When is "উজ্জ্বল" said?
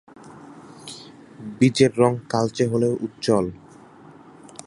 3.01-3.45